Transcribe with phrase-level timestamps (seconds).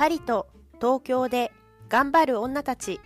[0.00, 0.48] パリと
[0.80, 1.52] 東京で
[1.90, 3.02] 頑張る女たち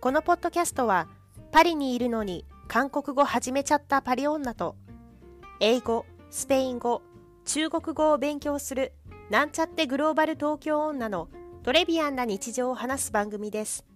[0.00, 1.06] このポッドキャストは
[1.52, 4.74] パリにいるのに韓国語始めちゃったパリ女と
[5.60, 7.02] 英語、スペイン語、
[7.44, 8.94] 中国語を勉強する
[9.30, 11.28] なんちゃってグローバル東京女の
[11.62, 13.86] トレビアンな日常を話す番組です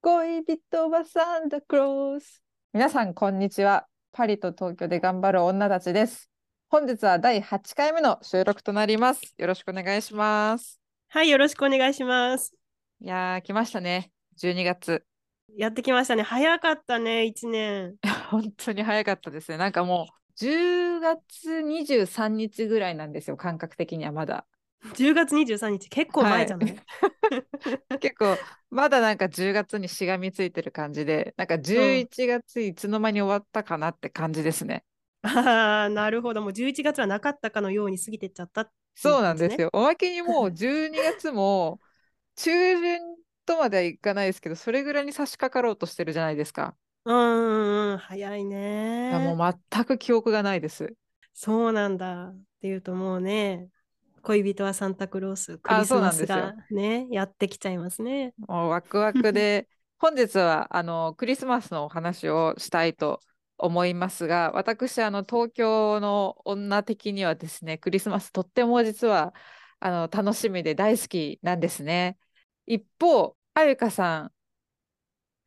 [0.00, 2.42] 恋人はサンタクロース。
[2.72, 3.86] 皆さん、こんにちは。
[4.12, 6.30] パリと東京で頑張る女たちです。
[6.76, 9.34] 本日は第8回目の収録となります。
[9.38, 10.78] よろしくお願いします。
[11.08, 12.52] はい、よろしくお願いします
[13.00, 14.10] いやー、来ましたね。
[14.38, 15.02] 12月。
[15.56, 17.94] やってきましたね早かったね1年
[18.28, 19.56] 本当に早かったですね。
[19.56, 24.46] なんかもう、10月23日ぐらいなんですよ、感覚的にはまだ。
[24.92, 26.76] 10月23日結構前じゃない、
[28.00, 28.36] 結構、
[28.68, 34.84] まだなんか10月にしがみついてる感じで、なんか11月いつの間に終わったかなって感じですね。
[35.26, 39.70] ああなるほどもう11月はなかったかのように過ぎてっちゃったっていそうなんですよ。
[39.72, 41.80] おまけにもう 12月も
[42.36, 43.00] 中旬
[43.44, 46.76] とまではいかないですけど、それぐらいに差し掛かろうとしてるじゃないですか。
[47.04, 50.94] うん早いいねやもう全く記憶がないです。
[51.34, 53.68] そうなんだっていうともうね
[54.22, 63.20] 恋人はサンタクロースクあリスマスがねやってきちゃいますねもうワクワクで、本日はあのクリスマスのお話をしたいと
[63.58, 69.34] 思いますが、私、あの東京の女的にはですね、クリスマスとっても実は
[69.80, 72.18] あの楽しみで大好きなんですね。
[72.66, 74.32] 一方、あゆかさん、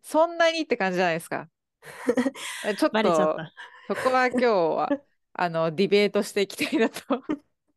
[0.01, 1.49] そんなにって感じじゃないですか。
[2.77, 3.53] ちょっとた
[3.87, 4.89] そこは今日は
[5.33, 7.23] あのディベートしていきたいなと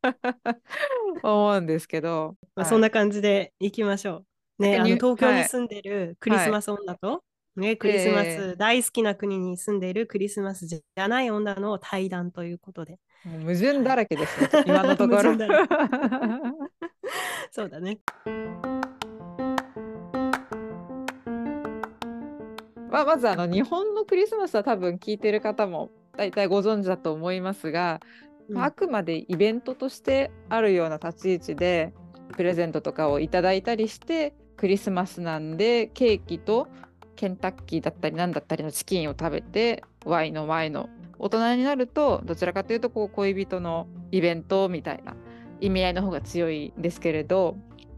[1.23, 4.25] 思うんですけど、はいまあそんな感じでいきましょ
[4.59, 4.63] う。
[4.63, 7.23] ね、東京はいに住んでるクリスマス女と、
[7.55, 12.97] ね、クリスマえス大好きな国に住んでいるクリスマスじゃない女の対談ということで。
[13.41, 15.21] 矛盾だらけですね、今のところ。
[17.51, 17.99] そうだね。
[22.89, 27.99] まあ、まずあの日本のクリスマスは多分聞いてる方も大体ご存知だと思いますが、
[28.49, 31.93] うんあくまでイベントとしてあるような立ち位置で
[32.35, 36.67] プレゼントとかをいただいたりしてクリスマスなんでケーキと
[37.23, 45.15] ケンタッキーだったりなんだったりのチキンを食べてワインのワインの大人になるとどちらかというとこう恋人のイベントみたいな
[45.61, 47.55] 意味合いの方が強いんですけれど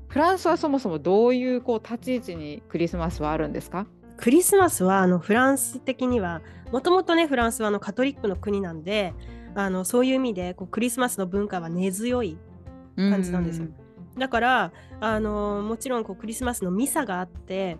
[0.10, 3.88] フランスはそもそもどういうこう立ち位置にクリスマスはあるんですか？
[4.18, 9.16] クリスマスはあのフランス的にはもともとねフランスはあのカトリックの国なんで
[9.56, 12.38] あのそういう意味でこうクリスマスの文化は根強い
[12.96, 13.70] 感じなんですよ。
[14.20, 17.78] だからあのもちろんこうクリスマスのミサがあって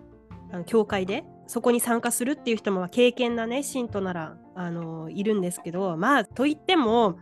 [0.50, 7.18] あの教会でそこに参加するっていう人もまあ経験なね信徒ならあのいるんですけどまあといっても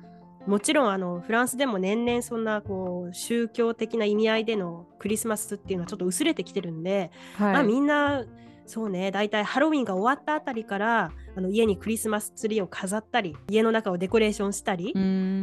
[0.47, 7.53] もちろんあのフランスでも年々そんなこう宗教的な意味合いでのクリスマスっていうのはちょっと薄れてきてるんで、はい。
[7.55, 8.25] まあみんな
[8.67, 14.95] そうね大体ハロウィンが終わったあたりからあの家にクリスマスツリーを飾ったり家の中をデコレーションしたり、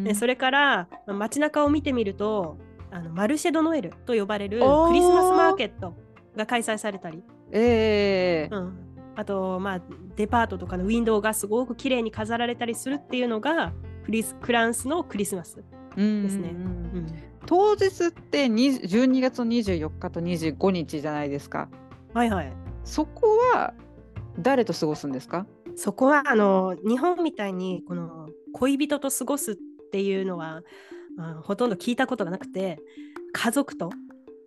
[0.04, 2.58] でそれからまあ街中を見てみると
[2.92, 5.96] あのマルシェ・ド・ノエルと呼ばれるクリスマスマーケット
[6.36, 8.74] が開催されたり、ええうん、
[9.16, 9.82] あと、まあ、
[10.16, 13.74] デパートとかのウィンドウがすごく綺麗に飾られたりするっていうのが
[14.06, 15.64] クリスフランスのクリスマス。
[15.98, 16.68] うんですねうんう
[17.02, 17.08] ん
[17.46, 21.70] 当日って20 12月の24日と25日じゃないですか。
[22.14, 22.54] はいはい。
[22.86, 23.74] そこは
[24.40, 25.46] 誰と過ごすんですか？
[25.76, 29.56] そこはあの日本みたいにこの恋人と過ごすっ
[29.92, 30.62] ていうのは
[31.18, 32.80] あのほとんど聞いたことがなくて
[33.34, 33.90] 家族と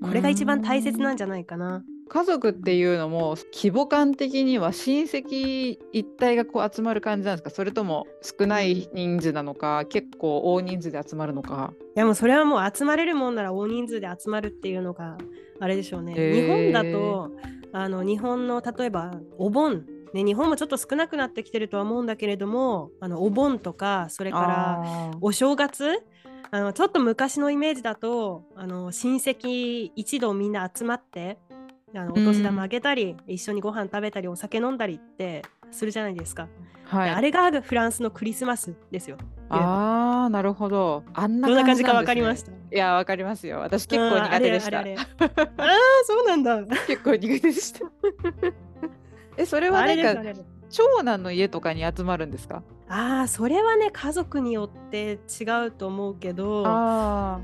[0.00, 1.82] これが一番大切なんじゃないかな。
[2.08, 7.50] 家族っていうのも規模感的には親戚一体がこう集まる感じなんですか？
[7.50, 11.72] それとも少ない人数なのか結構大人数で集まるのか。
[11.96, 15.16] いやもうそれはもう集まれるもんなら大人数で集まるっていうのが
[15.60, 16.14] あれでしょうね。
[16.16, 16.42] へー。
[16.42, 17.30] 日本だと
[17.72, 26.02] あの日本の例えばお盆、ね、日本もちょっと少なくなってきてるとは思うんだけれどもあのお盆とかそれからお正月。
[26.50, 31.38] あのちょっと昔のイメージだとあの親戚一同みんな集まって
[31.96, 36.48] あのお年玉あげたり、一緒にご飯食べたりお酒飲んだりってするじゃないですか。
[36.84, 39.16] はい、あれがフランスのクリスマスですよ。
[39.48, 41.02] あーなるほど。
[41.14, 42.52] あんなどんな感じかなんですねわかりました？
[42.52, 43.60] いやわかりますよ。
[43.60, 44.78] 私結構苦手でした。
[44.80, 45.74] うんあれあれあれあー
[46.04, 46.62] そうなんだ。
[46.86, 47.80] 結構苦手でした。
[49.36, 50.40] えそれはなんか
[50.70, 52.62] 長男の家とかに集まるんですか？
[52.88, 57.40] ああそれはね家族によって違うと思うけど、あ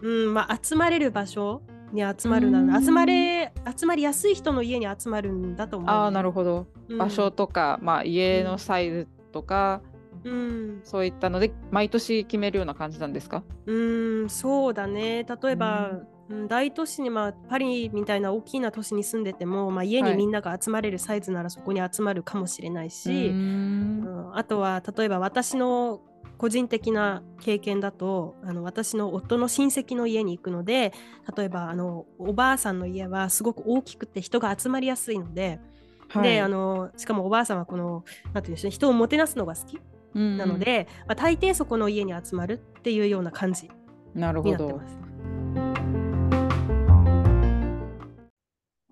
[0.00, 1.62] うんまあ、集まれる場所
[1.92, 2.84] に集まるなうん。
[2.84, 6.98] 集まれ集まりやすい人の家に集まるんだと思う、あーなるほど、うん。
[6.98, 9.80] 場所とか、まあ、家のサイズとか、
[10.24, 13.42] うん、そういったので毎年決めるような感じなんですか？
[13.66, 15.24] うん、そうだね。
[15.24, 20.12] 例えば、うん、大都市に、まあ、パリみたいな大きな都市に住んでても、まあ、家はい。
[20.12, 24.04] にみんなが集まれるサイズならそこに集まるかもしれないし、うーん。
[24.04, 26.00] うんあとは例えば私の
[26.40, 30.94] 個人的な経験だとあの私の夫の親戚の家に行くので
[31.36, 35.60] 例えばあのおばあさんの家はすごく大きくて人が集まりやすいので,、
[36.08, 36.22] はい。
[36.22, 39.78] であのしかもおばあさんはこのなんていうんでしょうね人をもてなすのが好き
[40.14, 40.38] うん。
[40.38, 43.70] なので、まあ、大抵そこの家に集まるっていうような感じ
[44.14, 44.64] なるほど。
[44.66, 44.98] になってます。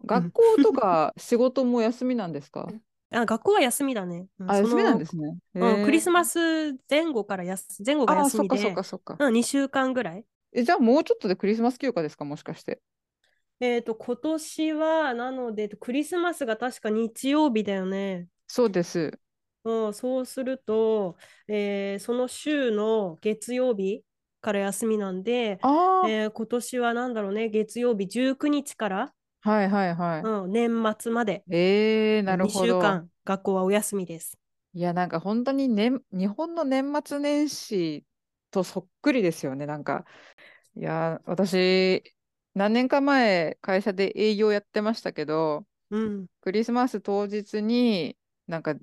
[0.04, 2.68] 学校とか仕事も休みなんですか？
[3.10, 4.26] あ学校は休みだね。
[4.46, 10.24] あ休みなんですねうん、クリスマスス前後からやす前後があそっか休みでそっかそっかうん、2週間ぐらい。
[10.52, 12.80] えじゃあもうちょっとでクリスマス休暇ですかもしかして
[13.60, 18.28] えっ、と、今年は、なので、クリスマスが確か日曜日だよね。
[18.46, 19.18] そうです
[19.64, 21.16] うん、そうすると、
[21.48, 24.02] えーその週の月曜日
[24.40, 25.58] から休みなんで、
[26.06, 31.44] えー今年はなんだろうね、月曜日19日から、はいはいはい、うん、年末まで。
[31.50, 32.66] えー、なる2ほど。
[32.66, 34.38] 週間、学校はお休みです。
[34.74, 38.04] いやなんか本当に、ね、日本の年末年始
[38.50, 40.04] とそっくりですよねなんか。
[40.76, 42.02] いや私
[42.54, 48.74] 何年か前会社で営業やってましたけどうん、クリスマス当日になんか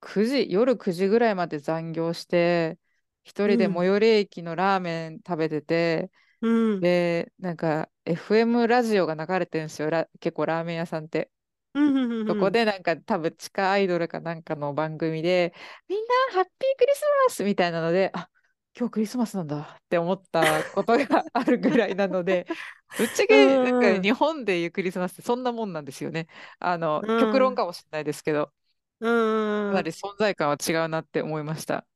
[0.00, 2.78] 9時夜9時ぐらいまで残業して
[3.24, 3.74] 一人でうん。
[3.74, 6.10] 最寄り駅のラーメン食べてて、
[6.42, 11.30] うん、でなんか FM ラジオが流れてるんですよラ結構ラーメン屋さんって。
[11.72, 15.54] そこでなんか多分地下アイドルかなんかの番組で
[15.88, 18.28] みんなハッピークリスマスみたいなのであ
[18.76, 22.46] 今日クリスマスなんだって思ったことがあるぐらいなので
[22.98, 26.26] ぶっちゃけなんうんか日本でいうクリスマスってそんなもんなんですよね。
[26.58, 28.52] あのうん極論かもしれないですけど
[29.00, 31.86] うんうんかなり存在感は違うなって思いました。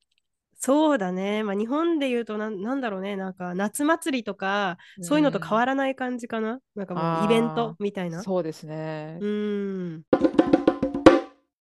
[0.64, 1.42] そうだね。
[1.42, 3.16] まあ、日本で言うとなん、なんだろうね。
[3.16, 6.58] なんか夏祭りとか、そういうのと変わらない感じかな？
[6.74, 8.22] なんかもうイベントみたいな？
[8.22, 9.18] そうですね。
[9.20, 10.04] うん。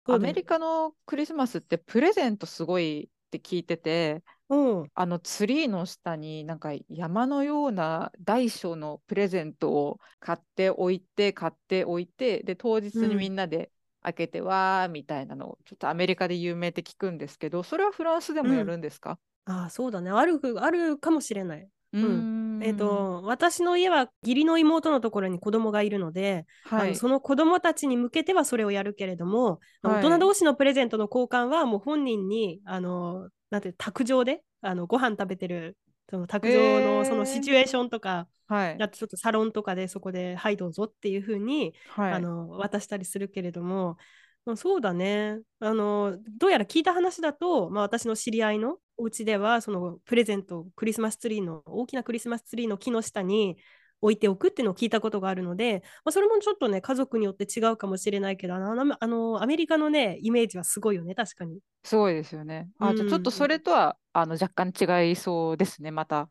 [0.06, 4.90] アメリカのクリスマスってプレゼントすごいって聞いててうん。
[4.94, 13.70] あのツリーの下になんか山のような大小のプレゼントを買っておいて買っておいてで当日にうんみんなで
[14.04, 20.10] 開けてわーみたいなのをちょっとアメリカで有名って聞くんですけどそれはフランスでもやるんですか、ああ、そうだね。
[20.10, 21.68] ある、あるかもしれない。
[21.92, 22.62] うーん。
[22.62, 26.88] えっ、と、私の家は義理の妹のところに子供がいるので、はい。
[26.88, 30.04] あのその子供たちに向けてはそれをやるけれども、はい。
[30.04, 35.76] 大人同士のプレゼントの交換はもう本人に、あの、なんていう卓上で、あのご飯食べてる、
[36.10, 38.82] その卓上のそのシチュエーションとか、はい。
[38.82, 42.12] あとちょっとサロンとかでそこで、はい、どうぞっていう風に、はい。
[42.12, 43.96] あの渡したりするけれども、
[44.44, 45.40] まあそうだね。
[45.60, 46.18] あの。
[46.38, 53.56] どうやら聞いた話だと、まあ、私の知り合いのお家では、そのプレゼント、クリスマスツリーの、大きなクリスマスツリーの木の下に
[54.04, 61.60] 置いておくっていうのを聞いたことがあるので、まあ、それもちょっとね、家族によって違うかもしれないけど、あのあのアメリカのね、イメージはすごいよね、確かに。
[61.84, 62.70] すごいですよね。
[62.78, 64.72] あ、じゃあちょっとそれとはあの若干
[65.06, 66.28] 違いそうですねまた。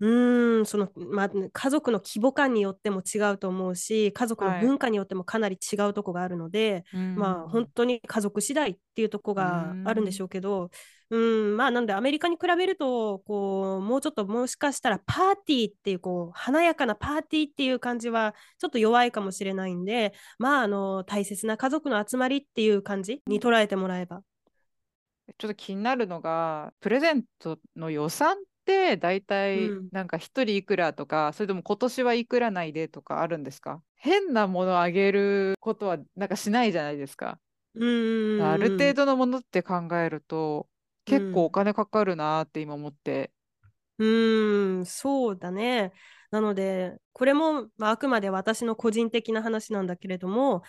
[0.00, 6.84] うーんその、まあ、家族の規模感によっても違うと思うし家族のはい文化によってもかなり違うとこがあるので、
[7.14, 10.70] まあ本当に家族次第っていうとこがあるんでしょうけど、
[11.10, 24.22] うん、まあなんでアメリカに比べるとこうもうちょっともしかしたらパーティーっていうこう華やかなパーティーっていう感じはちょっと弱いかもしれないんでまああの大切な家族の集まりっていう感じに捉えてもらえば。
[25.38, 33.80] ちょっと気になるのがプレゼントの予算って大体うんなんか一人いくらとか、それとも今年はいくらないでとかあるんですか？
[33.96, 37.38] 変なものあげることはなんかしないじゃないですか。
[37.74, 40.66] うんうんうんある程度のものって考えると
[41.04, 43.32] 結構お金かかるなって今思って。
[43.98, 45.92] うーん、そうだね。
[46.30, 50.62] なので、これも、まあ、あくまで私の個人的な話なんだけれども、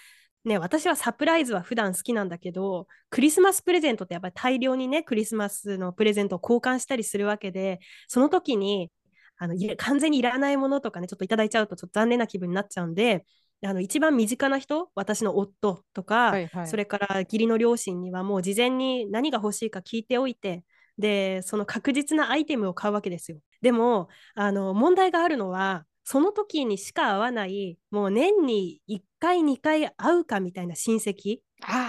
[0.44, 8.92] ね、私はサプライズは普段好きなんだけど、クリスマスプレゼントってやっぱり大量にね、クリスマスのプレゼントを交換したりするわけで、その時に
[9.38, 13.26] あの完全にいらないものとかね、ちょっといただいちゃうとちょっと残念な気分になっちゃうんで、
[13.66, 20.64] あの一番身近な人、私の夫とか、はいはいそれから義理の両親にはもう事前に何が欲しいか聞いておいて、
[20.98, 23.40] で、その確実なアイテムを買うわけですよ。
[23.62, 31.40] でも、あの問題があるのは、その時にしか会わないもう年に1回2回会うかみたいな親戚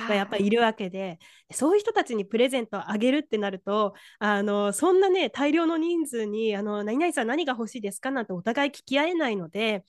[0.08, 1.18] がやっぱりいるわけで
[1.52, 9.84] そういう人たちにプレゼントをあげるってなるとあのそんなね大量の人数にあの何々さん何が欲しいですかなんてお互い聞き合えないので、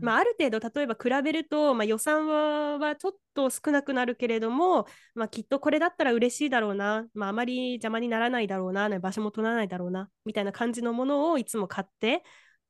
[0.00, 12.24] まあ、ある程度例えば比べると、まあ、予算ははちょっと少なくなるけれども、まあ、きっとこれだったら嬉しいだろうな、まあ、あまり邪魔にならないだろうな場所も取らないだろうなみたいな感じのものをいつも買って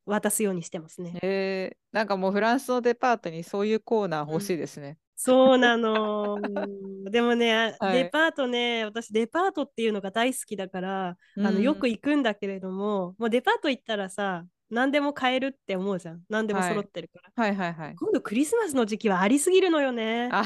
[0.07, 1.19] 渡すようにしてますね。
[1.23, 4.89] えー、なんかもうフランスのデパートにそういうコーナー欲しいですね。
[4.89, 6.41] うんそうなの。
[7.13, 16.23] でもね、はい、デパートね、私デパートっていうのが大好きだから、うん、あのよく行くんだけれども、もうデパート行ったらさ、何でも買えるって思うじゃん。
[16.29, 17.31] 何でも揃ってるから。
[17.37, 20.29] はい、はい、はいはい今度クリスマスの時期はありすぎるのよね。
[20.33, 20.43] あ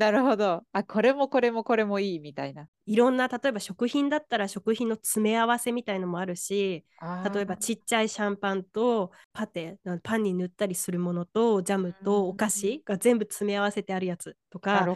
[0.00, 0.62] なるほど。
[0.72, 2.66] あ、これもこれもこれもいいみたいな。
[2.86, 6.86] いろんな、例えば食品だったら食品の詰め合わせみたいのもあるし、
[7.34, 14.88] 例えばちっちゃいシャンパンとパテ、パンに塗ったりするものとジャムとお菓子が全部詰め合わせてあるやつとか、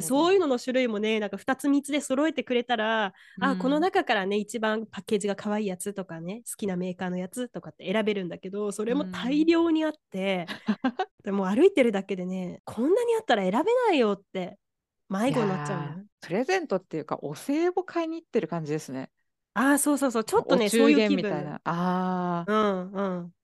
[0.00, 10.46] そういうのの種類もね、なんか2つ3つで揃えてくれたら、うん、あ、この中からね、一番パッケージが可愛いやつとかね、好きなメーカーのやつとかって選べるんだけど、それも大量にあって、
[11.24, 13.58] でも歩いてるだけでね、こんなにあったら選べ
[13.88, 14.58] ないよって
[15.08, 16.04] 迷子になっちゃうね。
[16.20, 19.10] プレゼントっていうか、お歳暮買いに行ってる感じですね。
[19.54, 21.10] ああ、そうそうそう、ちょっとね、そういう。
[21.10, 21.60] みたいな。
[21.64, 22.52] ああ。
[22.52, 23.02] うんう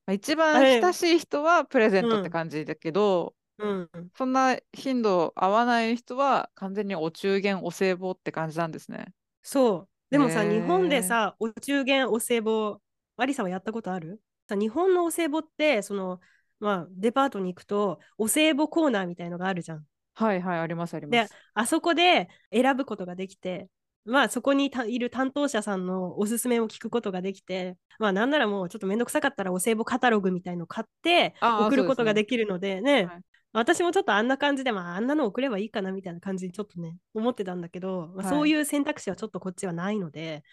[0.08, 0.14] ん。
[0.14, 9.06] 一番親しい人はプレゼントって感じだけど、うん、そんな頻度合わない人は完全にお中元お歳暮って感じなんですね。
[9.42, 9.88] そう。
[10.10, 12.76] でもさ、日本でさ、お中元お歳暮、
[13.16, 14.20] マリさんはやったことある？
[14.48, 16.20] さ日本のお歳暮って、その、
[16.60, 19.84] まあ、デパートに行くと、お歳暮コーナーみたいのがあるじゃん。
[20.14, 21.30] はいはい、ありますあります。
[21.30, 23.68] で、あそこで選ぶことができて、
[24.06, 33.20] まあそこにいる担当者さんのおすすめを聞くことができて、まあなんならもうちょっとめんどくさかったらお歳暮カタログみたいの買って送ることができるのでね、はい、
[33.52, 40.44] 私もちょっとあんな感じで、まああんなの送ればいいかなみたいな感じにちょっとね、思ってたんだけど、まあ、そういう選択肢はちょっとこっちはないので。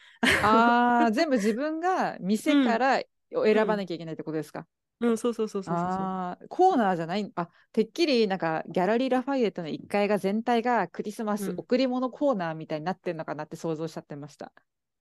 [0.44, 3.02] ああ、全部自分が店から
[3.46, 4.66] 選ばなきゃいけないってことですか、
[5.04, 14.54] うん、そうそうそうそうあコーナーじゃないあてっきりなんかギャラリー・ラファイエットの1階が全体がクリスマス贈り物コーナーみたいになってるのかなって想像しちゃってました。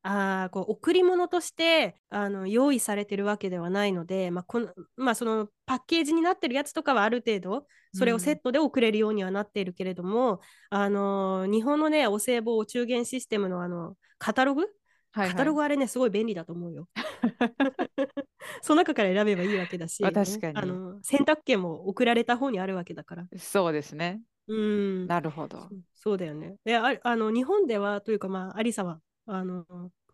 [0.05, 10.39] あこう贈り物としてあの用意されてるわけではないので、まあこのまあ、そのパッケージになってるやつとかはある程度それをセットで送れるようにはなっているけれども、うん、
[10.71, 14.67] あの日本のねお歳暮お中元システムのあのカタログ
[15.13, 16.89] はいはい、カタログあれね、すごい便利だと思うよ。
[18.63, 23.27] その中から選べばいいわけだし、確かにあの選択権も送られた方にあるわけだから。
[23.39, 24.21] そうですね。
[24.49, 25.07] うん。
[25.07, 25.69] なるほど。
[25.95, 26.57] そうだよね。
[26.65, 29.65] でああの日本ではというか、まあ、アリサはあの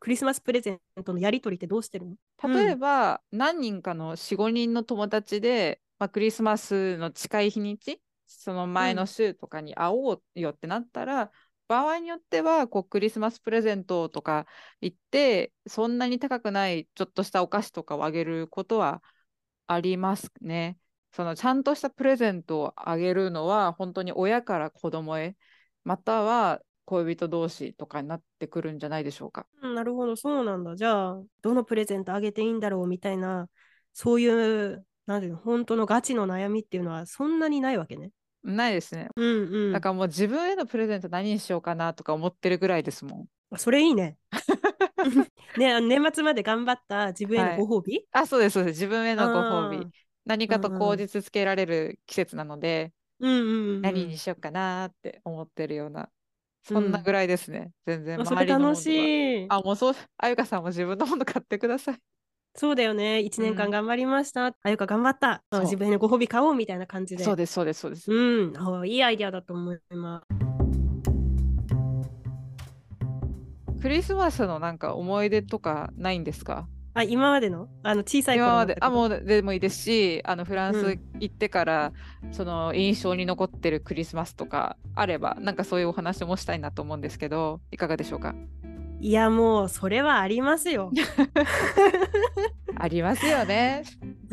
[0.00, 2.06] クリスマスプレゼントのやり取りってどうしてる
[2.42, 2.54] の？
[2.54, 11.30] 例えば、うん、何人かの4、5人の友達で、まあ、クリスマスの近い日にち、その前の週とかに会おうよってなったら、
[11.68, 14.46] 場合によってはこうクリスマスプレゼントとか
[14.80, 19.02] 言ってそんなに高くないちょっとしたお菓子とかをあげることは
[19.66, 20.78] ありますね。
[21.12, 25.37] そのちゃんとしたプレゼントをあげるのは本当に親から子供へ
[25.84, 29.46] または恋人同士とかになってくるんじゃないでしょうか。
[29.60, 30.75] なるほどそうなんだ。
[30.75, 33.48] じゃあどのプレゼントあげていいんだろうみたいな
[33.92, 38.10] そういうなんていうの本当のガチの悩みっていうのはそんなにないわけね。
[38.42, 39.09] ないですね。
[39.16, 39.73] うんうん。
[39.73, 43.59] だからもう自分へのプレゼント何にしようかなとか思ってるぐらいですもん。
[43.59, 44.16] それいいね。
[45.57, 48.80] ね年末まで頑張った自分へのご褒美、はい、あそうですそうです。
[48.80, 49.87] 自分へのご褒美。
[50.25, 56.11] 何かと口実つけられる季節なので、うんうんうん、何にしようかなって思ってるような
[56.64, 58.87] そんなぐらいですね、うん、全然周りの楽し
[59.45, 59.47] い。
[59.49, 61.99] あもうそうあゆかさんも自分のもの買ってください
[62.54, 63.22] そうだよね。
[63.24, 64.46] 1年間頑張りました。
[64.46, 65.42] うん、あゆか頑張った。
[65.62, 67.24] 自分へのご褒美買おうみたいな感じで。
[67.24, 68.12] そうです、そうです、そうです。
[68.12, 68.88] うん。
[68.88, 70.26] いいアイデアだと思います。
[73.80, 76.66] クリスマスのなんか思い出とかないんですか？
[76.94, 77.68] あ今までの？
[77.84, 81.92] あの小さい頃今まであもうでもいいですしあのフランス行ってから、
[82.24, 88.34] うん、その印象に残ってるクリスマスとかあればなんかそういうお話もしたいなと思うんですけどいかがでしょうか？
[89.00, 90.90] いやもうそれはありますよ。
[92.76, 93.84] ありますよね。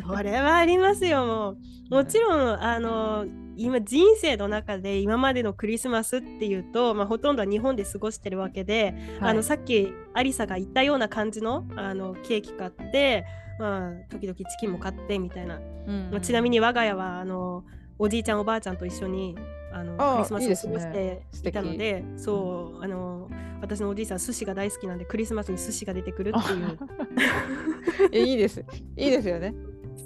[0.06, 1.58] それはありますよもう。
[1.90, 3.26] もちろんあの
[3.58, 13.26] 今人生の中で今までのクリスマスっていうと、まあ、ほとんどは日本で過ごしてるわけで、はい、あのさっきアリサが言ったような感じのあのケーキ買って、
[13.60, 17.64] まあ、時々チキンも買ってみたいな、うんうん、ちなみに我が家はあの
[17.98, 19.38] おじいちゃんおばあちゃんと一緒に
[19.72, 23.30] あのクリスマスを過ごしていたので、ね、そうあの
[23.66, 26.44] 私のおじいさん寿司が大好きなんでクリスマスに寿司が出てくるっ
[28.12, 29.54] ていう いいですいいですよね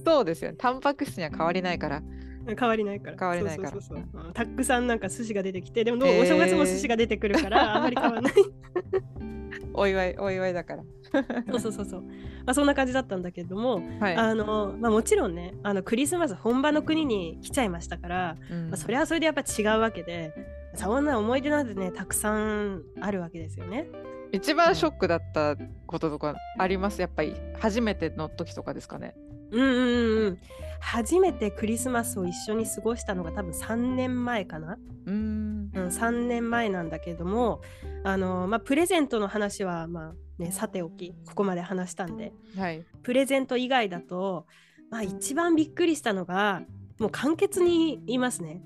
[0.05, 0.57] そうですよね。
[0.57, 2.01] タンパク質には変わりないから。
[2.47, 3.17] 変わりないから。
[3.17, 8.33] 変わりないからたくさんなんか寿司が出てきて、でもどうへーお正月も寿司が出てくるから、あんまり変わらない。
[9.73, 10.83] お祝い、お祝いだから。
[11.51, 12.01] そうそうそうそう。
[12.01, 12.07] ま
[12.47, 14.15] あそんな感じだったんだけども、はい。
[14.15, 20.33] あのまあもちろんね、あのクリスマス本場の国に来ちゃいましたから、うんまあ、それはそれでやっぱ違うわけで、
[20.75, 23.87] そんな思い出なんてね、たくさんあるわけですよね。
[24.31, 25.57] 一番ショックだった
[25.87, 27.01] こととかあります？
[27.01, 29.15] やっぱり初めての時とかですかね？
[29.51, 30.39] うんうんうんうん。
[30.79, 34.77] 初めてクリスマスを一緒に過ごしたのが多分3年前かな。
[35.07, 35.71] うーん。
[35.73, 37.61] うん、3年前なんだけども、
[38.03, 42.85] あのまあ、プレゼントの話は、まあね、さておき、ここまで話したんで、はい。
[43.03, 44.45] プレゼント以外だと、
[44.91, 46.61] まあ、一番びっくりしたのが、
[46.99, 48.61] もう簡潔に言いますね。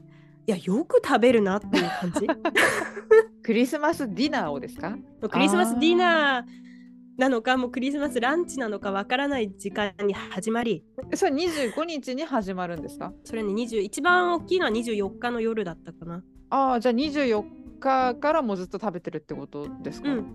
[0.46, 2.28] いや、よく食べるなっていう感じ。
[3.44, 4.98] クリスマスディナーをですか？
[5.30, 6.44] クリスマスディナー
[7.18, 13.14] なのか、もうクリスマスランチなのかわからない時間に始まり、えそれ25日に始まるんですか？
[13.24, 16.24] それね、20一番大きいのは24日の夜だったかな。
[16.50, 17.44] ああ、じゃあ24
[17.80, 20.26] 日からもうずっと食べてるってことですか、うん。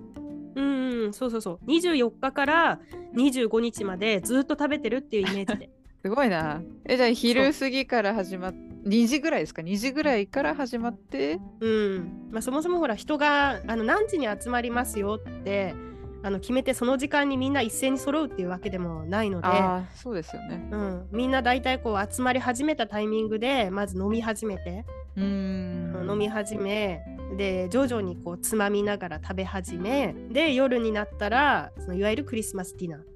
[0.54, 1.66] うんうん、そうそうそう。
[1.66, 2.80] 24日から
[3.14, 5.70] 25日までずっと食べてるっていうイメージで。
[6.02, 6.62] すごいな。
[6.85, 8.55] え、じゃあ昼過ぎから始まっ
[8.87, 11.38] 2時ぐらいですか ?2 時ぐらいから始まって？
[11.61, 12.28] うん。
[12.31, 15.75] まあそもそもほら人があの何時に集まりますよって
[16.23, 19.49] あの決めてその時間にみんな一斉に揃うっていうわけでもないので。
[19.95, 20.69] そうですよね。
[20.71, 24.85] うん、みんな大体こう集まり始めたタイミングでまず飲み始めて、
[25.17, 26.11] うーん。
[26.11, 27.02] 飲み始め
[27.37, 33.12] で徐々にこうつまみながら食べ始めで夜になったらそのいわゆるクリスマスディナーってい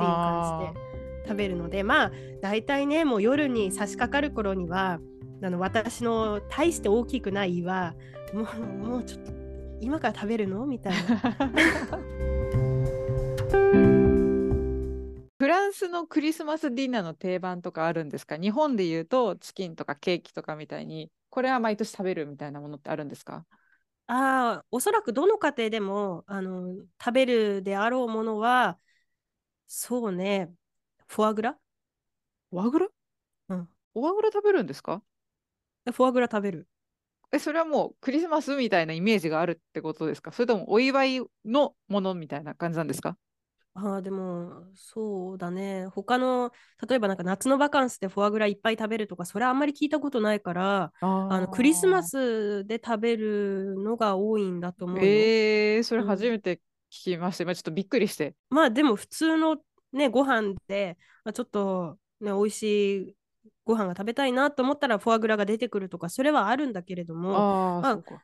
[0.00, 0.93] う感じで
[1.24, 2.12] 食べるのでまあ
[2.42, 5.00] 大体ねもう夜に差し掛かる頃には
[5.42, 7.94] あの私の大して大きくない胃は
[8.32, 8.46] もう
[8.88, 9.32] もうちょっと
[9.80, 10.66] 今から食べるの？
[10.66, 11.00] みたいな。
[15.38, 18.38] フランスのクリスマスディナーの定番とかあるんですか？
[18.38, 23.44] 日本で言うとチキンとかケーキとかみたいにこれは毎年食べるみたいなものってあるんですか？
[24.06, 28.78] ああおそらくどの家庭でもあの食べるであろうものは
[29.66, 30.50] そうね
[31.06, 31.56] フォアグラ？
[32.50, 32.88] フォアグラ？
[33.50, 35.02] うんフォアグラ食べるんですか？
[35.92, 36.68] フォアグラ食べる。
[37.32, 40.32] え、それはもうクリスマスみたいなイメージがあるってことですか？
[40.32, 43.16] それともお祝いのものみたいな感じなんですか？
[43.76, 45.88] ああ、でも、そうだね。
[45.88, 46.52] 他の、
[46.88, 52.10] 例えばなんか夏のバカンスでフォアグラいっぱい食べるとか、それはあんまり聞いたことないから、ああのクリスマス
[52.62, 55.02] スで食べるのが多いんだと思うよ。
[55.04, 57.42] えー、それうん初めて聞きました。
[57.42, 58.36] 今ちょっとびっくりして。
[58.48, 59.56] まあでも普通の
[59.94, 62.62] ね、ご飯で、まあ、ちょっとね、美味し
[63.10, 63.16] い
[63.64, 68.22] ご飯が食べたいなと思ったらフォアグラが出てくるとか、それはあるんだけれども、ああ、まあ。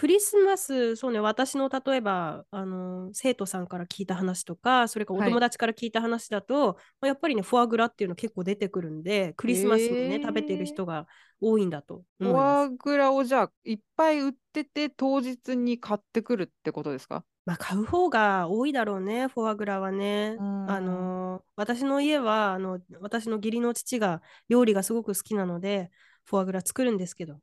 [0.00, 5.28] クリスマス、そうね、私の例えば、あの、生徒さんから聞いた話とか、それからおはい。
[5.28, 11.06] 友達から聞いた話だと、まあやっぱりね、フォアグラっていうの結構出てくるんで、クリスマスにね、へー食べてる人が
[11.38, 12.40] 多いんだとフォ。
[12.40, 17.22] アグラをじゃあいっぱい売ってて当日に買ってくるってことですか？
[17.44, 20.36] まあ、買う方が多いだろうね、フォアグラはね。
[20.38, 20.70] うん。
[20.70, 25.90] あの、私の家は、あの、私の義理の父が料理がすごく好きなので、
[26.24, 27.36] フォアグラ作るんですけど、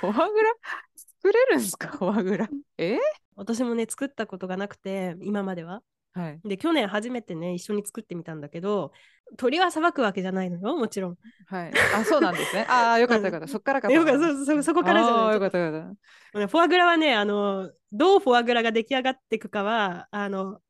[0.00, 0.54] フォアグラ？
[1.26, 1.88] 作れるんですか？
[1.88, 2.48] フォアグラ。
[2.78, 2.98] え？
[3.34, 5.82] 私もね、作ったことがなくて、今までは。
[6.12, 6.40] はい。
[6.44, 8.92] で、去年初めてね、一緒に作ってみたんだけど、
[9.36, 11.16] 鳥はさばくわけじゃないのよ、もちろん。
[11.46, 11.72] はい。
[11.94, 12.64] あ、そうなんですね。
[12.68, 13.48] ああ、よかったよかった。
[13.48, 14.04] そっからかとよ。
[14.04, 15.96] かったそそそこからじゃないよかったよかっ
[16.32, 16.38] た。
[16.38, 20.60] ねフォアグラはね、あの、どうフォアグラが出来上がっていくかは、あの、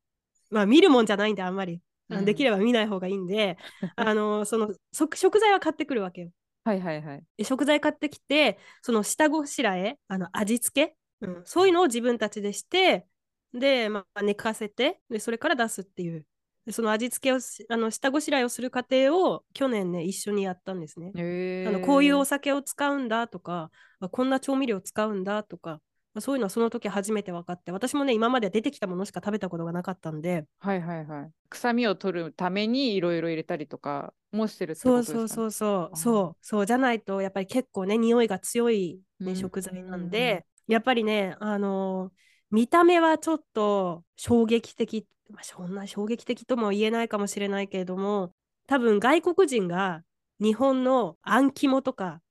[0.51, 1.83] まあ、見るもんじゃないんで、あんまり。
[2.09, 3.59] できれば見ない方がいいんで、
[3.97, 6.31] あの、その、そ食材は買ってくるわけよ。
[6.66, 7.22] はいはいはい。
[7.37, 13.07] で食材買ってきて、その下ごしらえ、あの味付け、うん、そういうのを自分たちでして、
[13.55, 16.26] で、まあ、寝かせてで、それから出すっていう。
[16.64, 21.12] でその味付けをしあの下ごしらえをする過程を去年ね、一緒にやったんですね。
[21.14, 25.81] へあのこういうお酒を使うんだとか、あこんな調味料を使うんだとか、
[26.14, 31.31] まあそういうのはその時初めて分かって、私もね、今まで出てきたものしか食べたことがなかったんで、はいはいはい。
[31.50, 35.18] 臭みを取るためにいろいろ入れたりとかもしてるってこそうとですか？
[35.18, 42.16] そうそうそう、そう、そうじゃないと、やっぱり結構ね、匂いが強い、ねうん食材なんで、やっぱりね、あのー
[42.53, 48.33] 見た目はちょっと衝撃的、まあ、そんな衝撃的とも言えないかもしれないけれども、
[48.68, 50.03] 多分外国人が
[50.40, 52.22] 日本のあん肝とか、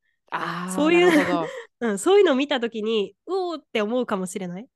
[0.74, 1.10] そういう。
[1.82, 4.68] うん、そういうのを見たときに、うおーって思うかもしれない？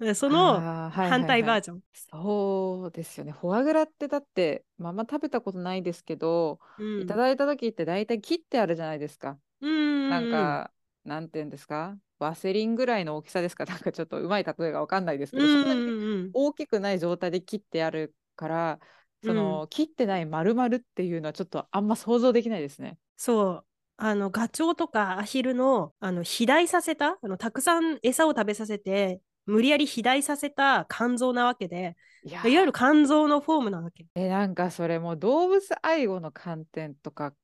[0.00, 1.80] うんそのあーはいはいはい反対バージョン。
[1.92, 3.32] そうですよね。
[3.32, 9.38] フォアグラってだって、まああんま食べたことないですけど、うんいただいた時って大体切ってあるじゃないですか。
[9.60, 10.72] うんなんか、
[11.04, 11.96] なんていうんですか？
[12.18, 13.64] ワセリンぐらいの大きさですか？
[13.66, 18.80] なんかちょっとうまい例えがわかんないですけど、うんうんうん大きくない状態で切ってあるから、
[19.22, 22.98] その、切ってない丸々っていうのはちょっとあんま想像できないですね。
[23.16, 23.64] そう。
[23.96, 34.06] あのガチョウとかアヒルのあの肥大させたあのたくさん餌を食べさせて無理やり肥大させた肝臓なわけでいわゆる肝臓のフォームなわけ。
[34.14, 37.34] えなんかそれも動物愛護の観点とか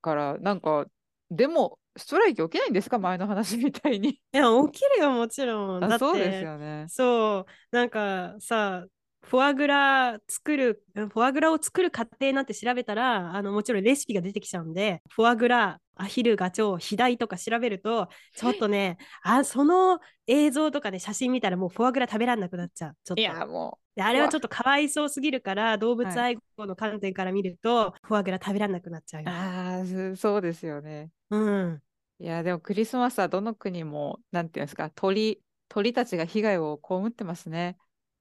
[0.00, 0.86] からなんか
[1.30, 2.98] でもストライキ起きないんですか？
[2.98, 4.10] 前の話みたいに。
[4.10, 5.80] いや起きるよもちろん。
[5.80, 6.86] だってあそうですよね。
[6.88, 8.86] そうなんかさ
[9.30, 29.24] フォアグラ作るフォアグラを作る過程なんて調べたらあのもちろんレシピが出てきちゃうんでフォアグラアヒルガチョウ肥大とか調べるとちょっとねあその映像とかで写真見たらもうフォアグラ食べられなくなっちゃうちょっといやもであれはちょっとかわいそうすぎるから動物愛護の観点から見ると、フォアグラ食べられなくなっちゃう。
[29.26, 31.10] あーそそうですよね。
[31.30, 31.80] うん
[32.18, 37.76] いやでもクリスマスはどの国もなんていうんですか鳥鳥たちが被害を被ってますね。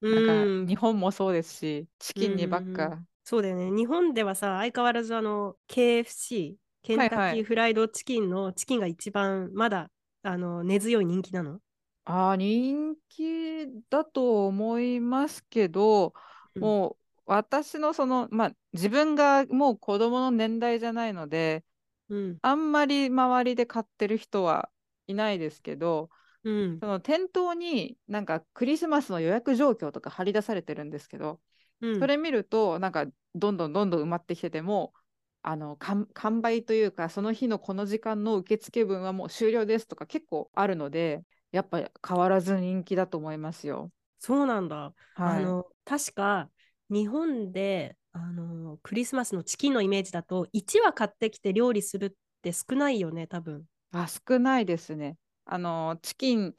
[0.07, 3.03] なんか日本もそうですしチキンにばっか。
[3.23, 3.71] そうだよね。
[3.71, 9.91] 日本ではさ相変わらずあの KFC ケンタッキーフライドチキンのチキンが一番まだ
[10.23, 11.59] あの根強い人気なの？
[12.05, 16.13] あー人気だと思いますけど、
[16.55, 16.63] うん。
[16.63, 21.63] もう私のそのまあ自分がもう子供の年代じゃないので
[22.09, 22.39] うん。
[22.41, 24.71] あんまり周りで買ってる人は
[25.07, 26.09] いないですけど
[26.43, 26.79] うん。
[26.79, 31.39] その店頭になんかクリスマスの予約状況とか貼り出されてるんですけど、
[31.81, 31.99] うん。
[31.99, 34.93] それ見るとなんかどんどんどんどん埋まってきてても
[35.41, 43.91] あの完完売というかその日のこの時間の受付分はもう終了ですとか結構あるのでやっぱり変わらず人気だと思いますよ。
[44.19, 44.93] そうなんだ、はい、
[45.37, 46.49] あの確か
[46.89, 53.63] 日本であのクリスマスのチキンのイメージだと1羽買ってきて料理するって少ないよね多分。
[53.91, 55.15] あ少ないですね。
[55.51, 56.53] あのチキン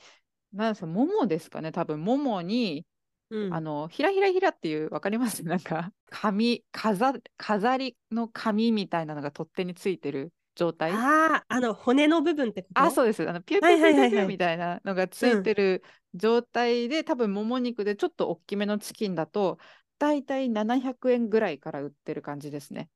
[0.53, 2.85] なんですかももですかね多分ももに、
[3.31, 5.43] うんあのひらひらひらっていうわかります？
[5.47, 10.91] なんか紙飾飾りの紙みたいなのが取っ手についてる状態？
[10.91, 12.81] あああの骨の部分ってこと？
[12.81, 13.29] あ、そうです。
[13.29, 19.59] あのピューピューピューピューピューみたいなのがついてる状態で、多分もも肉でちょっと大きめのチキンだと、
[20.01, 22.89] だいたい700円ぐらいから売ってる感じですね。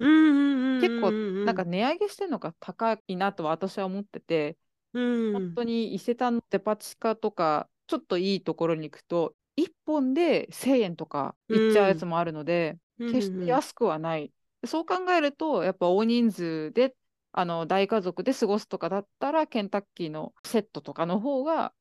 [0.00, 4.56] うんうんうんうん結構うんなんか値上げしてるのが高いなとは私は思ってて、
[4.94, 14.32] うん本当に伊勢丹のデパ地下とか、ちょっといいところに行くと、1本で1000円とかいっちゃうやつもあるので、決して安くはない。
[14.66, 16.94] そう考えると、やっぱ大人数で
[17.32, 21.72] あの大家族で過ごすとかだったら、ケンタッキーのセットとかの方が、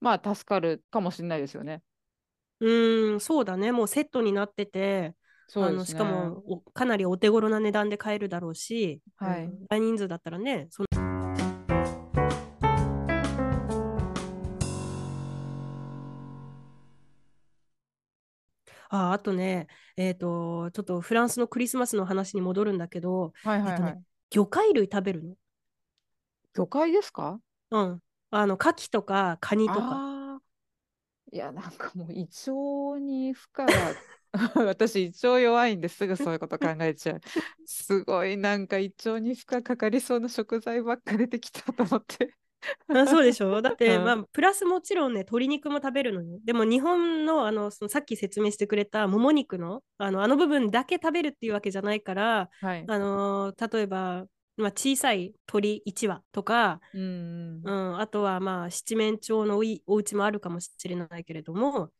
[0.00, 1.82] まあ助かるかもしれないですよね。
[2.60, 5.14] うんそうだねもうセットになってて
[5.48, 5.70] そうね。
[5.70, 10.86] あのしかもおかなりお手頃な値段で買えるだろうし、はいうん大人数だったらねその
[18.94, 23.72] ああとねえっ、とちょっとフランスのクリスマスの話に戻るんだけどはいはいはい。
[23.72, 25.36] えっとね魚介類食べるの？
[26.54, 27.40] 魚介ですか？
[27.70, 30.40] うんあの牡蠣とかカニとか
[31.32, 33.72] いや、なんかもう胃腸に負荷が
[34.66, 37.20] 私胃腸弱いんですぐそういうこと考えちゃう。
[37.66, 42.34] すごいなんか胃腸に負荷かかりそうな食材ばっか出てきたと思って。
[42.88, 43.60] あそうでしょ？
[43.62, 46.38] だって、うんまあ、プラスもちろんね、鶏肉も食べるのよ。
[46.44, 52.84] でも日本のあのそのさっき説明してくれたもも肉のあのあの部分だけ食べるっていうわけじゃないから、はい。
[52.86, 57.70] あのー例えば、まあ、小さい鳥1羽とか、うんう。
[57.70, 61.90] ん、あとはまあ七面鳥のおいお家もあるかもしれないけれども、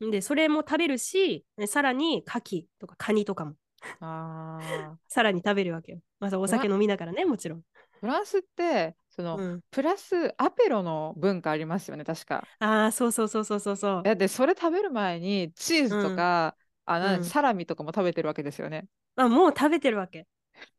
[0.00, 3.54] でそれも食べるし、さらに牡蠣とかカニとかも
[4.00, 4.96] ああ。
[5.08, 6.00] さらに食べるわけよ。
[6.20, 7.62] まあ、お酒飲みながらね、もちろん。
[8.04, 12.48] フランスって、その、うん、プラスアペロの文化ありますよね、確か。
[12.58, 14.02] ああ、そうそうそうそうそうそう。
[14.02, 18.86] だってそれ食べる前にチーズとか、あなうんサラミとかも食べてるわけですよね。
[19.16, 20.26] あもう食べてるわけ。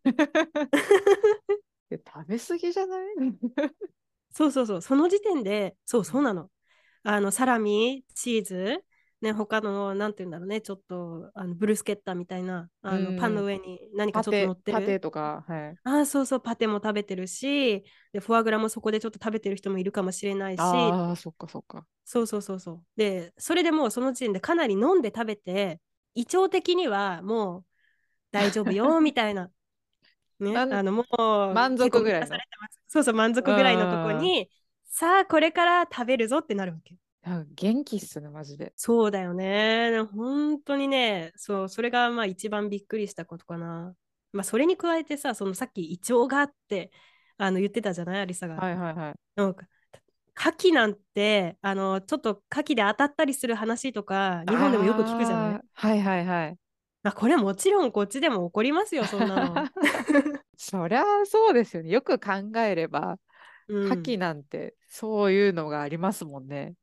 [1.91, 3.15] え食べ過ぎじゃない？
[4.31, 6.51] そうそうそう、その時点で、そうそうなの。
[7.03, 8.83] あの、サラミ、チーズ、
[9.25, 14.99] ね、他の、なんて言うんだろうね、ちょっと、あのブルスケッタみたいな、あの、うんパンの上に何かちょっと乗ってパテる。
[14.99, 15.77] とか、はい。
[15.83, 17.83] ああ、そうそう、パテも食べてるし、
[18.13, 21.87] で、フォアグラもそこでちょっと食べてる人もいるかもしれないし、ああ、そっかそっか。
[22.05, 22.85] そうそうそうそう。
[22.95, 25.81] で、それでもうその時点でかなり飲んで食べて、
[26.13, 27.65] 胃腸的にはもう
[28.31, 29.51] 大丈夫よ、みたいな。
[30.39, 31.07] ね、あのもう
[31.53, 32.27] 満足ぐらい
[32.87, 34.49] そうそう、満足ぐらいのとこに、
[34.85, 36.95] さあ、これから食べるぞってなるわけ。
[37.25, 38.71] なんか元気っすね、マジで。
[38.75, 40.01] そうだよね。
[40.13, 43.95] 本当にね、そう、それがまあ一番びっくりしたことかな。
[44.31, 46.91] まあ、それに加えてさ、そのさっき胃腸があって
[47.37, 48.55] あの言ってたじゃない、アリサが。
[48.55, 49.13] はいはいはい。
[49.35, 49.65] なんか
[50.37, 55.61] 牡蠣なんてあのちょっと牡蠣で当たったりする話とか日本でもよく聞くじゃない？
[55.73, 56.57] はいはいはい。
[57.03, 59.65] あこれはもちろんこっちでも起こりますよそんなの。
[60.57, 61.89] そりゃそうですよね。
[61.89, 63.17] よく考えれば、
[63.67, 66.75] うん牡蠣なんてそういうのがありますもんね。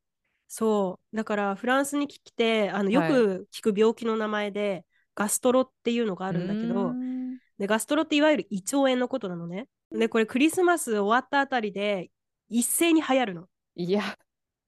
[0.55, 4.85] そうだからフランスに来てあのよはいく聞く病気の名前で、
[5.15, 9.69] ガストロっていうのがあるんだけどんでガストロっていわゆる胃腸炎のことなのね。
[9.91, 12.11] でこれクリスマス終わったあたりで
[12.51, 13.47] 一斉に流行るの。
[13.77, 14.03] いや、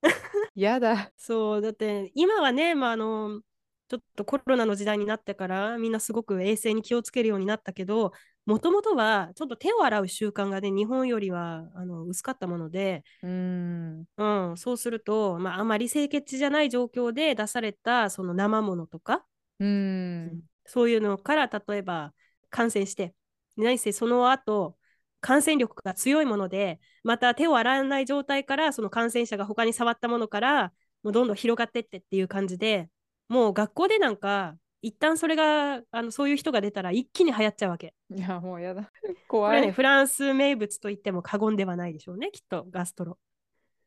[0.55, 1.13] やだ。
[1.19, 3.43] そうだって今はね、まあ、あの
[3.89, 8.13] ちょっとコロナの時代になってからみんなすごく衛生に気をつけるようになったけど
[8.47, 14.05] もともとはちょっと手を洗う習慣がね日本よりはあの薄かったもので、うーん。
[14.17, 19.25] うん、そうすると、まあ、あまり清潔じゃない状況で出されたその生ものとか、
[19.61, 20.43] うーん。
[20.67, 22.13] そういうのから例えば
[22.51, 23.15] 感染して
[23.57, 24.77] 何せその後
[25.21, 32.89] 感染力が強いものでまた手を洗わない状態からその感染者が他に触ったものからもうどんどん広がってってっていう感じで
[33.29, 37.95] もう学校でなんか一旦それがあのそういう人が出たら一気に流行っちゃうわけ。
[38.11, 38.85] いや、もうやだ。
[38.85, 38.91] こ
[39.29, 39.61] 怖い。
[39.61, 43.19] れねフランス名物と言っても過言ではないでしょうねきっとガストロ。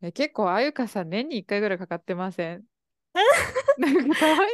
[0.01, 2.63] え結構、あゆかさん、年に1回ぐらいかかってません？
[3.77, 4.51] なんかたまに、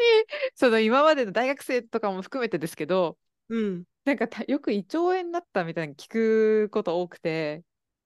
[0.55, 3.17] その今までの大学生とかも含めてですけど、
[3.49, 3.83] うん。
[4.05, 7.63] なんかたよく胃腸炎になったみたいに聞くこと多くて、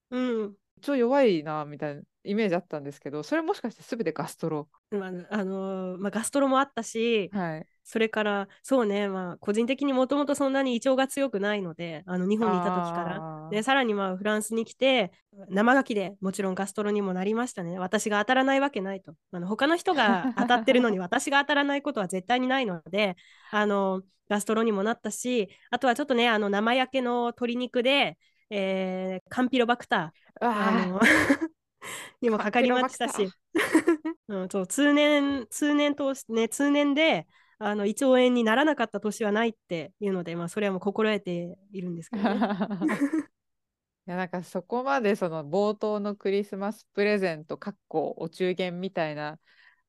[0.09, 0.57] うん。
[0.77, 4.67] 胃腸弱いなみたいなイメージあったんですけど、それもしかして全てガストロ？
[4.91, 7.65] まああのーまあ、ガストロもあったし、はい。
[7.83, 13.49] それからそうね、まあ、個人的にもともとそんなに胃腸が強くないのであの日本にいた時から。
[13.49, 15.11] でさらにまあフランスに来て
[15.49, 17.79] 生牡蠣でもちろんガストロにもなりましたね。
[17.79, 19.13] 私が当たらないわけないと。
[19.31, 23.15] あの他の人が 当たってるのに私が当たらないことは絶対にないので
[23.51, 28.17] あのガストロにもなったしあとはちょっとねあの生焼けの鶏肉で、
[28.49, 30.45] えーカンピロバクター。
[30.45, 30.99] ああの
[32.21, 33.09] にもかかりました。
[33.09, 33.29] し
[34.27, 37.27] うん、そう通年通年通しね通年で
[37.59, 42.29] あの胃腸炎にならなかった年はないっていうので、まあ、それはもう心得ているんですけどね。
[44.07, 49.37] いやなんかそこまでその冒頭のクリスマスプレゼントかっこお中元みたいな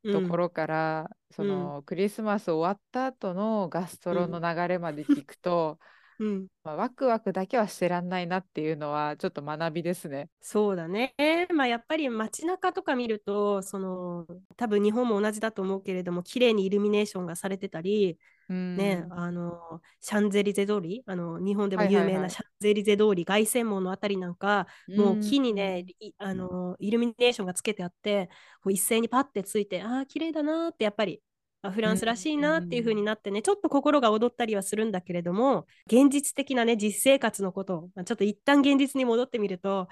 [0.05, 5.79] ところから、そのクリスマス終わった後のガストロの流れまで聞くと、
[6.19, 10.29] うん、うんまあ、ワクワクだけはしてらんないなっていうのはちょっと学びですね。
[10.41, 11.15] そうだね。
[11.55, 14.27] まあ、やっぱり街中とか見るとその
[14.57, 25.85] 多分日本も同じだと思うけれども綺麗にイルミネーションがされてたり、うんね、あのシャンゼリゼ通りあの日本でも有名なシャンゼリゼ通り凱旋門のあたりなんかもう木にね、
[26.19, 28.29] あのイルミネーションがつけてあって
[28.63, 31.21] こう一斉にパッてついてああ綺麗だなーってやっぱり
[31.63, 39.89] あフランスらしいなっていう風になってね、ちょっと心が躍ったりはするんだけれども現実的なね実生活のことをまあちょっと一旦現実に戻ってみると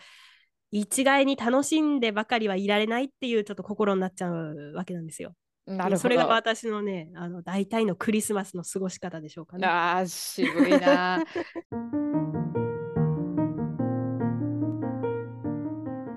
[0.71, 5.35] 一概に楽しんでばかりはいられないっていうちょっと心になっちゃうわけなんですよ。
[5.67, 5.99] なるほど。
[5.99, 9.67] それが私のねあの大体のクリスマスの過ごし方でしょうかね。
[9.67, 11.25] あー渋いな。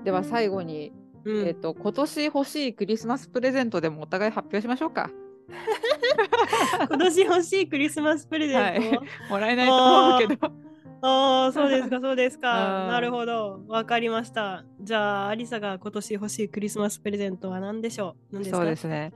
[0.04, 0.92] では最後に、
[1.24, 5.10] うんえっと今年欲しいクリスマスプレゼントでもお互い発表しましょうか。
[6.88, 10.52] 今年欲しいクリスマスプレゼント、もらえないと思うけど。
[11.02, 12.82] ああ、そうですか、そうですか。
[12.84, 13.62] うんなるほど。
[13.68, 14.64] わかりました。
[14.80, 18.34] じゃあ、アリサが今年欲しいクリスマスプレゼントは何でしょう？
[18.34, 18.56] 何ですか？
[18.58, 19.12] そうですね。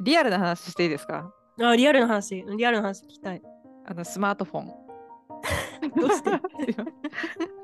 [0.00, 1.32] リアルな話していいですか？
[1.60, 3.42] あリアルな話、リアルな話聞きたい。
[3.86, 4.66] あのスマートフォン。
[5.96, 6.30] どうして？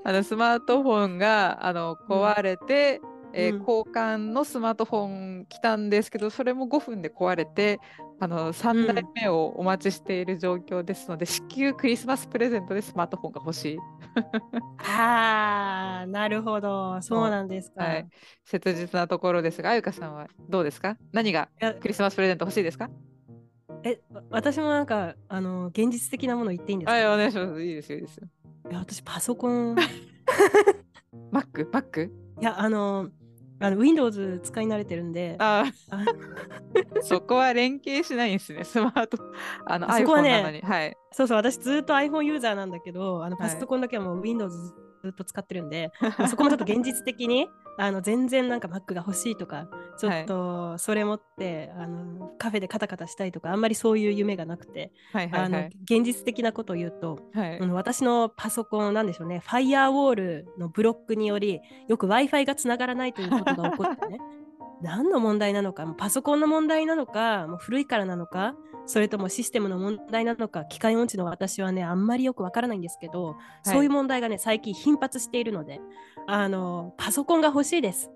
[0.04, 3.00] あのスマートフォンがあの壊れて、
[3.34, 5.06] えーうん交換のスマートフォ
[5.42, 7.80] ン来たんですけどそれも5分で壊れて
[8.20, 13.78] あの3代目をお待ちしている状況ですので、至急クリスマスプレゼントでスマートフォンが欲しい。
[14.78, 17.00] ああ、なるほど。
[17.02, 17.84] そうなんですか。
[17.84, 18.06] はい、
[18.44, 20.96] 切実なところですがあゆかさんはどうですか？
[21.12, 21.48] 何が
[21.80, 22.88] クリスマスプレゼント欲しいですか？
[23.82, 28.28] え、わ私もなんか、あの、現実的なもの言っていいんですか、はいいお願いしますいいですよいいですよ。
[28.70, 29.76] や、私、パソコン。
[31.32, 31.68] Mac?
[31.70, 32.06] Mac?
[32.06, 33.10] いや、あの、
[33.64, 35.64] あの Windows 使い慣れてるんで、あ
[37.02, 39.18] そこは連携しないんですねスマート。
[39.66, 40.60] あのあそこは iPhone ねなのに。
[40.60, 40.96] はい。
[41.12, 43.50] そうそう、私ずっと iPhone ユーザーなんだけど、あのはい。
[43.50, 44.54] パソコンだけはもう Windows
[45.04, 57.60] ずっと使ってるんで、 まあそこもちょっと現実的にあの全然なんか Mac が欲しいとか、ちょっとそれ持って、あのカフェでカタカタしたいとか、あんまりそういう夢がなくて、はいはいあのはい現実的なことを言うと、はい。
[57.60, 64.18] あの私のパソコンなんでしょうね、ファイヤーウォールのブロックにより、よく Wi-Fi がつながらないということが起こってね、
[64.82, 68.54] 何の問題なのか、パソコンの問題なのか、もう古いからなのか、
[68.86, 75.80] それともシステムの問題なのか、機械音痴の私はね、あんまりよくわからないんですけど、そういう問題がね、最近頻発しているので、
[76.26, 78.10] あの、パソコンが欲しいです。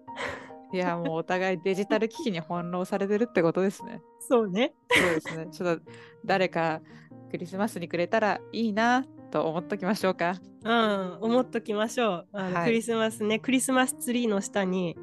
[0.70, 4.02] いやもうお互いデジタル機器に翻弄されてるってことですね。
[4.20, 4.74] そうね。
[4.90, 5.46] そうですね。
[5.50, 5.82] ちょっと
[6.26, 6.82] 誰か
[7.30, 10.34] クリスマスにくれたらいいなと思っときましょうか。
[10.64, 12.26] うん、思っときましょう。
[12.32, 14.96] あの、はいクリスマスね、クリスマスツリーの下に、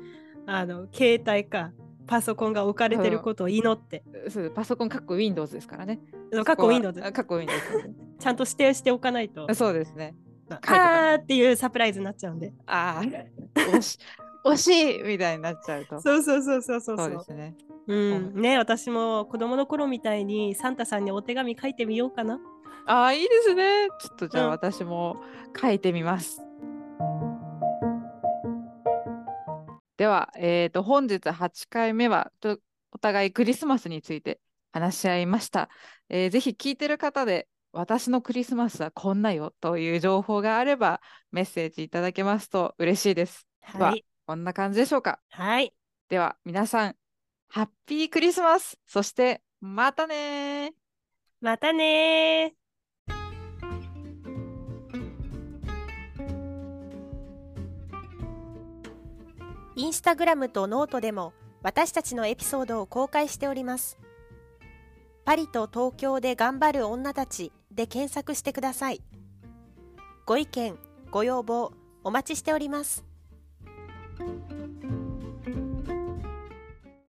[0.45, 1.71] あの、携帯か、
[2.07, 5.99] パソコンが置かれてることを祈って、そうパソコンかっこ Windows ですからね。
[6.43, 7.59] 過去 Windows、あかっこ Windows。
[8.19, 10.15] ちゃんと指定しておかないと、そうですね。
[10.61, 12.53] かーっていうサプライズになっちゃうんで。
[12.67, 13.99] ああ、惜し
[14.45, 14.67] 惜し
[14.99, 15.99] いみたいになっちゃうと。
[16.01, 17.55] そうそうそうそうそうそうですね。
[17.87, 22.39] うん、ね私も子供の頃みたいにサンタさんにお手紙書いてみようかな。
[22.87, 23.87] ああ、いいですね。
[23.99, 25.17] ちょっとじゃあうん私も
[25.59, 26.41] 書いてみます。
[29.97, 32.59] では、えー、と本日8回目はと
[32.91, 34.39] お互いクリスマスについて
[34.71, 35.69] 話し合いました。
[36.09, 43.47] えーぜひ聞いてる方で私のクリスマスはこんなよという情報があればメッセージいただけますと嬉しいです。
[43.61, 44.05] はい。
[44.25, 45.19] こんな感じでしょうか。
[45.29, 45.73] はい。
[46.07, 46.95] では皆さん、
[47.49, 50.71] ハッピークリスマスそしてまたねー
[51.41, 52.55] またね
[59.77, 63.97] インスタグラムとノートでも私たちのエピソードを公開しております。
[65.25, 69.01] パリと東京で頑張る女たちで検索してください。
[70.25, 70.77] ご意見、
[71.11, 73.03] ご要望お待ちしております。